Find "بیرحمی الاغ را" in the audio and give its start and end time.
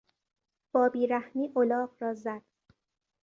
0.89-2.13